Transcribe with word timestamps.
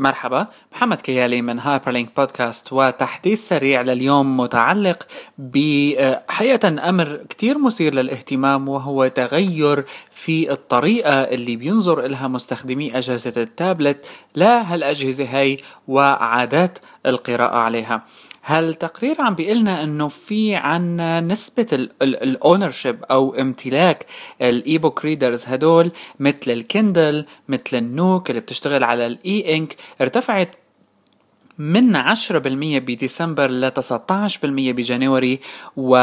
مرحبا 0.00 0.46
محمد 0.72 1.00
كيالي 1.00 1.42
من 1.42 1.58
هايبرلينك 1.58 2.16
بودكاست 2.16 2.72
وتحديث 2.72 3.48
سريع 3.48 3.80
لليوم 3.80 4.36
متعلق 4.36 5.06
بحقيقة 5.38 6.88
أمر 6.88 7.16
كتير 7.28 7.58
مثير 7.58 7.94
للاهتمام 7.94 8.68
وهو 8.68 9.06
تغير 9.06 9.84
في 10.12 10.52
الطريقة 10.52 11.12
اللي 11.12 11.56
بينظر 11.56 12.04
إلها 12.06 12.28
مستخدمي 12.28 12.98
أجهزة 12.98 13.42
التابلت 13.42 14.06
لهالأجهزة 14.36 15.38
هاي 15.38 15.58
وعادات 15.88 16.78
القراءة 17.06 17.56
عليها. 17.56 18.02
هالتقرير 18.50 19.22
عم 19.22 19.34
بيقلنا 19.34 19.82
إنه 19.82 20.08
في 20.08 20.54
عنا 20.54 21.20
نسبة 21.20 21.66
ال 22.02 22.12
ownership 22.12 23.04
أو 23.04 23.34
امتلاك 23.34 24.06
ال 24.42 24.78
e-book 24.78 25.04
readers 25.04 25.44
هدول 25.46 25.92
مثل 26.20 26.36
ال 26.50 26.61
Kindle 26.61 27.26
مثل 27.48 27.62
ال 27.74 27.85
Nook 27.85 28.30
اللي 28.30 28.40
بتشتغل 28.40 28.84
على 28.84 29.06
ال 29.06 29.56
E 29.56 29.61
Ink 29.61 29.76
ارتفعت 30.00 30.50
من 31.58 32.14
10% 32.14 32.16
بديسمبر 32.36 33.50
ل 33.50 33.70
19% 33.70 34.44
ب 34.44 34.56
January 34.56 35.40
و 35.76 35.96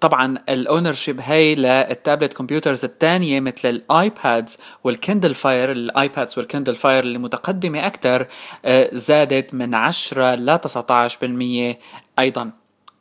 طبعا 0.00 0.38
ال 0.48 0.92
ownership 0.92 1.20
هي 1.20 1.54
لل 1.54 1.73
tablet 1.73 2.32
computers 2.32 2.84
الثانية 2.84 3.40
مثل 3.40 3.68
الآيبادز 3.68 4.58
والكندل 4.84 5.34
فاير 5.34 5.72
الآيبادز 5.72 6.38
والكندل 6.38 6.74
فاير 6.74 7.04
اللي 7.04 7.18
متقدمة 7.18 7.86
أكثر 7.86 8.26
آه، 8.64 8.90
زادت 8.92 9.54
من 9.54 9.74
10 9.74 10.34
ل 10.34 10.58
19% 10.58 11.78
أيضا. 12.18 12.50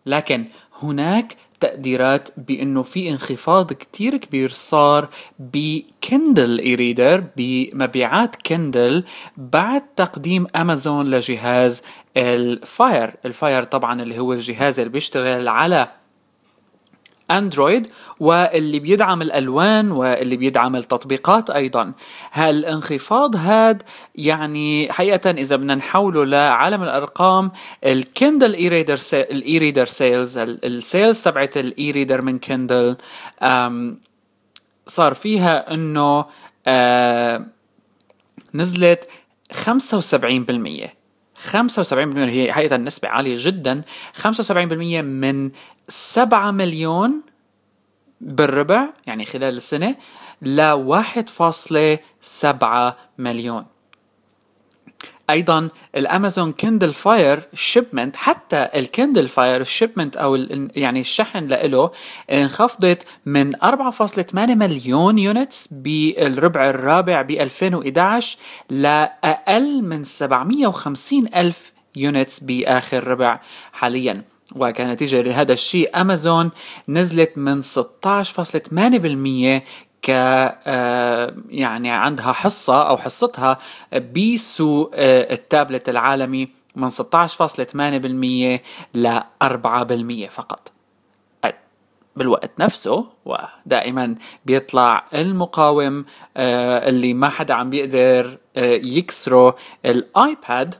لكن 0.05 0.45
هناك 0.81 1.35
تقديرات 1.59 2.29
بأنه 2.37 2.83
في 2.83 3.09
انخفاض 3.09 3.73
كتير 3.73 4.17
كبير 4.17 4.49
صار 4.49 5.09
ب 5.39 6.59
Kindle 6.59 6.75
e-reader 6.75 7.23
بمبيعات 7.37 8.35
Kindle 8.35 9.03
بعد 9.37 9.81
تقديم 9.95 10.47
امازون 10.55 11.09
لجهاز 11.11 11.81
ال 12.17 12.33
Fire. 12.33 13.13
ال 13.25 13.33
Fire 13.33 13.63
طبعا 13.63 14.01
اللي 14.01 14.19
هو 14.19 14.33
الجهاز 14.33 14.79
اللي 14.79 14.91
بيشتغل 14.91 15.47
على 15.47 16.00
Android 17.37 17.87
واللي 18.19 18.79
بيدعم 18.79 19.21
الألوان 19.21 19.91
واللي 19.91 20.37
بيدعم 20.37 20.75
التطبيقات 20.75 21.49
أيضا. 21.49 21.93
هالانخفاض 22.33 23.35
هاد 23.35 23.83
يعني 24.15 24.91
حقيقة 24.91 25.31
إذا 25.31 25.55
بدنا 25.55 25.75
نحوله 25.75 26.25
لعالم 26.25 26.83
الأرقام 26.83 27.51
ال 27.85 27.95
Kindle 27.95 28.53
e-reader 28.53 28.99
ال 29.13 29.57
e-reader 29.57 29.85
sales 29.85 30.37
ال 30.37 30.51
sales 30.51 31.21
تبعت 31.21 31.57
ال 31.57 31.91
e-reader 31.91 32.21
من 32.21 32.39
Kindle 32.39 32.97
صار 34.87 35.13
فيها 35.13 35.73
إنه 35.73 36.25
نزلت 38.53 39.09
75% 39.53 41.01
75% 41.51 41.93
هي 42.17 42.53
حقيقة 42.53 42.77
نسبة 42.77 43.09
عالية 43.09 43.35
جدا. 43.39 43.81
75% 44.21 44.51
من 45.01 45.51
7 45.87 46.51
مليون 46.51 47.21
بالربع 48.21 48.89
يعني 49.07 49.25
خلال 49.25 49.55
السنة 49.55 49.95
ل 50.41 50.71
1.7 50.71 52.93
مليون. 53.17 53.65
أيضا 55.29 55.69
ال 55.95 56.03
Amazon 56.03 56.51
Kindle 56.51 56.93
Fire 56.93 57.47
shipment 57.53 58.15
حتى 58.15 58.69
ال 58.75 58.83
Kindle 58.83 59.27
Fire 59.27 59.63
shipment 59.63 60.17
أو 60.17 60.35
يعني 60.75 60.99
الشحن 60.99 61.47
له 61.47 61.91
انخفضت 62.31 63.03
من 63.25 63.55
4.8 63.55 64.33
مليون 64.33 65.17
units 65.17 65.67
بالربع 65.71 66.69
الرابع 66.69 67.21
ب 67.21 67.31
2011 67.31 68.37
لاقل 68.69 69.81
من 69.81 70.03
750 70.03 71.27
ألف 71.35 71.71
units 71.95 72.39
بآخر 72.39 73.07
ربع 73.07 73.39
حاليا. 73.73 74.23
وكنتيجة 74.55 75.21
لهذا 75.21 75.53
الشيء 75.53 76.01
أمازون 76.01 76.51
نزلت 76.89 77.37
من 77.37 77.61
16.8% 77.61 79.61
ك 80.01 80.09
آه، 80.09 81.35
يعني 81.49 81.91
عندها 81.91 82.31
حصة 82.31 82.89
أو 82.89 82.97
حصتها 82.97 83.57
بسوق 84.15 84.91
آه، 84.93 85.33
التابلت 85.33 85.89
العالمي 85.89 86.49
من 86.75 86.89
16.8% 86.89 88.59
ل 88.95 89.19
4% 89.43 90.29
فقط. 90.29 90.71
بالوقت 92.15 92.51
نفسه 92.59 93.09
ودائما 93.25 94.15
بيطلع 94.45 95.05
المقاوم 95.13 96.05
آه، 96.37 96.89
اللي 96.89 97.13
ما 97.13 97.29
حدا 97.29 97.53
عم 97.53 97.69
بيقدر 97.69 98.37
يكسره 98.55 99.55
ال 99.85 100.00
iPad. 100.00 100.75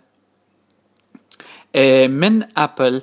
من 2.07 2.43
Apple 2.57 3.01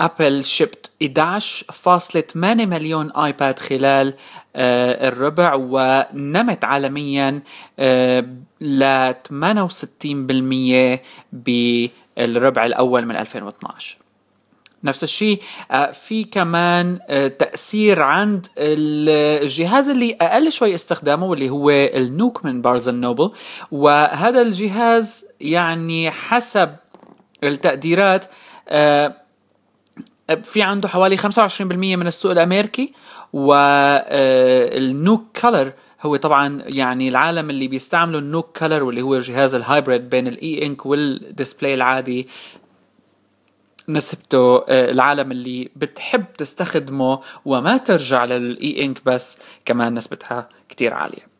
Apple 0.00 0.44
shipped 0.44 0.90
11.8 1.02 2.36
مليون 2.36 3.12
iPad 3.12 3.58
خلال 3.58 4.14
آه، 4.56 5.08
الربع 5.08 5.54
ونمت 5.54 6.64
عالميا 6.64 7.42
آه، 7.78 8.26
ل 8.60 9.12
68% 9.12 11.00
بالربع 11.32 12.66
الأول 12.66 13.06
من 13.06 13.16
2012 13.16 13.98
نفس 14.84 15.04
الشيء 15.04 15.42
آه، 15.70 15.90
في 15.90 16.24
كمان 16.24 16.98
تأثير 17.38 18.02
عند 18.02 18.46
الجهاز 18.58 19.88
اللي 19.88 20.16
أقل 20.20 20.52
شوي 20.52 20.74
استخدامه 20.74 21.26
واللي 21.26 21.50
هو 21.50 21.70
النوك 21.70 22.44
من 22.44 22.62
بارز 22.62 22.88
نوبل 22.88 23.30
وهذا 23.70 24.42
الجهاز 24.42 25.26
يعني 25.40 26.10
حسب 26.10 26.76
التقديرات 27.44 28.24
في 30.42 30.62
عنده 30.62 30.88
حوالي 30.88 31.18
25% 31.18 31.22
من 31.72 32.06
السوق 32.06 32.32
الأمريكي 32.32 32.92
وال 33.32 34.01
Nook 34.01 35.38
Color 35.42 35.72
هو 36.02 36.16
طبعا 36.16 36.62
يعني 36.66 37.08
العالم 37.08 37.50
اللي 37.50 37.68
بيستعملوا 37.68 38.20
ال 38.20 38.28
Nook 38.28 38.58
Color 38.58 38.82
واللي 38.82 39.02
هو 39.02 39.18
جهاز 39.18 39.54
ال 39.54 39.62
hybrid 39.62 40.10
بين 40.10 40.26
ال 40.26 40.66
E 40.66 40.71
Ink 40.71 40.86
وال 40.86 41.06
display 41.06 41.74
العادي 41.74 42.28
نسبته 43.88 44.56
آه، 44.56 44.90
العالم 44.90 45.32
اللي 45.32 45.70
بتحب 45.76 46.24
تستخدمه 46.38 47.20
وما 47.44 47.76
ترجع 47.76 48.24
لل 48.24 48.84
E 48.84 48.89
Ink 48.89 49.04
بس 49.04 49.38
كمان 49.64 49.94
نسبتها 49.94 50.48
كتير 50.68 50.94
عالية. 50.94 51.35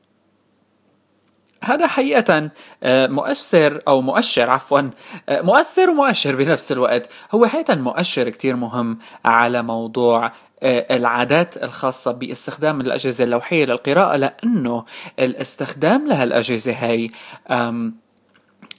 هذا 1.66 1.86
حقيقة 1.86 2.50
آه، 2.82 3.06
مؤثر 3.06 3.82
أو 3.88 4.00
مؤشر 4.00 4.50
عفوا 4.50 4.90
آه، 5.28 5.40
مؤثر 5.40 5.90
ومؤشر 5.90 6.34
بنفس 6.44 6.72
الوقت. 6.72 7.10
هو 7.32 7.46
حقيقة 7.46 7.74
مؤشر 7.74 8.28
كتير 8.28 8.56
مهم 8.56 8.98
على 9.24 9.62
موضوع 9.62 10.32
آه، 10.62 10.96
العادات 10.96 11.56
الخاصة 11.56 12.12
باستخدام 12.12 12.80
الأجهزة 12.80 13.24
اللوحية 13.24 13.64
للقراءة 13.64 14.16
لأنه 14.16 14.84
الاستخدام 15.18 16.06
لهالأجهزة 16.08 16.72
هاي 16.72 17.10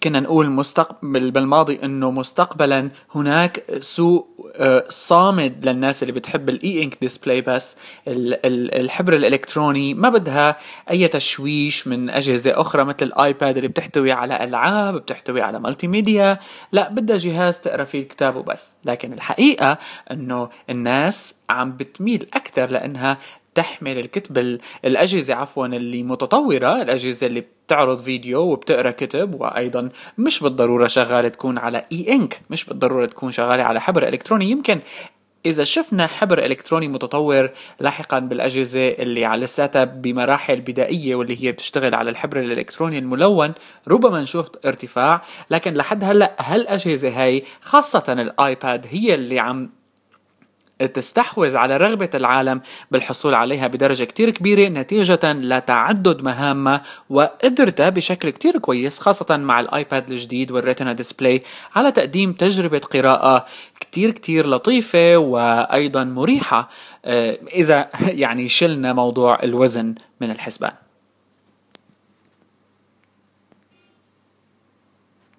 كنا 0.04 0.20
نقول 0.20 0.50
مستقبل 0.50 1.32
بالماضي 1.32 1.80
إنه 1.84 2.12
مستقبلا 2.12 2.90
هناك 3.16 3.64
سوق 3.80 4.38
آه، 4.56 4.86
صامد 4.90 5.66
للناس 5.68 6.04
اللي 6.04 6.14
بتحب 6.14 6.50
ال 6.50 6.84
E 6.84 6.87
Ink 6.87 6.98
display 7.02 7.42
بس 7.42 7.78
الحبر 8.08 9.14
الإلكتروني 9.14 9.94
ما 9.94 10.10
بدها 10.10 10.56
أي 10.92 11.08
تشويش 11.08 11.88
من 11.88 12.10
أجهزة 12.10 12.62
أخرى 12.62 12.84
مثل 12.84 12.98
ال 13.02 13.13
iPad 13.13 13.58
اللي 13.58 13.68
بتحتوي 13.68 14.12
على 14.12 14.44
ألعاب 14.44 14.96
بتحتوي 14.96 15.42
على 15.42 15.60
multimedia 15.60 16.40
لا 16.72 16.90
بدها 16.90 17.18
جهاز 17.18 17.60
تقرأ 17.60 17.84
فيه 17.84 18.00
الكتاب 18.00 18.36
وبس. 18.36 18.76
لكن 18.86 19.14
الحقيقة 19.14 19.78
إنه 20.12 20.50
الناس 20.70 21.36
عم 21.50 21.78
بتميل 21.78 22.28
أكثر 22.34 22.70
لإنها 22.70 23.18
تحمل 23.56 24.00
الكتب 24.00 24.60
الأجهزة 24.86 25.34
عفوا 25.36 25.66
اللي 25.68 26.04
متطورة 26.04 26.82
الأجهزة 26.82 27.28
اللي 27.28 27.57
بتعرض 27.68 28.02
فيديو 28.02 28.42
وبتقرأ 28.42 28.92
كتب 28.92 29.42
وأيضا 29.42 29.90
مش 30.18 30.40
بالضرورة 30.44 30.88
شغالة 30.88 31.30
تكون 31.30 31.58
على 31.58 31.86
اي 31.92 32.14
انك 32.14 32.42
مش 32.50 32.66
بالضرورة 32.66 33.06
تكون 33.06 33.32
شغالة 33.32 33.64
على 33.64 33.82
حبر 33.82 34.08
إلكتروني. 34.08 34.50
يمكن 34.50 34.80
إذا 35.46 35.64
شفنا 35.64 36.08
حبر 36.08 36.46
إلكتروني 36.46 36.88
متطور 36.88 37.50
لاحقا 37.80 38.20
بالأجهزة 38.20 38.90
اللي 38.90 39.26
على 39.26 39.44
لساتها 39.44 39.84
بمراحل 39.84 40.62
بدائية 40.62 41.16
واللي 41.16 41.44
هي 41.44 41.52
بتشتغل 41.52 41.96
على 41.96 42.10
الحبر 42.10 42.40
الإلكتروني 42.40 43.00
الملون 43.00 43.54
ربما 43.88 44.22
نشوف 44.22 44.50
ارتفاع. 44.66 45.22
لكن 45.50 45.74
لحد 45.74 46.04
هلأ 46.04 46.36
هالأجهزة 46.40 47.24
هاي 47.24 47.44
خاصة 47.62 48.04
ال 48.10 48.25
iPad 48.25 48.86
هي 48.90 49.16
اللي 49.16 49.40
عم 49.40 49.70
تستحوذ 50.86 51.58
على 51.58 51.78
رغبة 51.78 52.10
العالم 52.16 52.62
بالحصول 52.92 53.34
عليها 53.34 53.68
بدرجة 53.68 54.04
كتير 54.04 54.30
كبيرة 54.30 54.70
نتيجة 54.70 55.34
لتعدد 55.34 56.22
مهامها 56.22 56.84
وقدرتها 57.10 57.90
بشكل 57.90 58.30
كتير 58.30 58.58
كويس 58.58 59.00
خاصة 59.00 59.38
مع 59.38 59.60
ال 59.60 59.70
iPad 59.70 60.12
الجديد 60.12 60.52
وال 60.52 60.62
Retina 60.62 60.94
display 60.94 61.44
على 61.76 61.92
تقديم 61.92 62.34
تجربة 62.34 62.80
قراءة 62.80 63.46
كتير 63.80 64.12
كتير 64.12 64.50
لطيفة 64.50 65.18
وأيضا 65.18 66.04
مريحة 66.04 66.70
آه، 67.06 67.40
إذا 67.54 67.90
يعني 68.24 68.50
شلنا 68.50 68.94
موضوع 68.94 69.44
الوزن 69.44 69.96
من 70.22 70.32
الحسبان. 70.32 70.87